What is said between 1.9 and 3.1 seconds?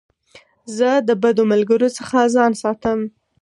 څخه ځان ساتم.